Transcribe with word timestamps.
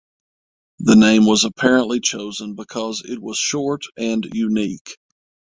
The 0.79 0.95
name 0.95 1.27
was 1.27 1.43
apparently 1.43 1.99
chosen 1.99 2.55
because 2.55 3.03
it 3.07 3.21
was 3.21 3.37
short 3.37 3.83
and 3.95 4.25
unique. 4.33 4.97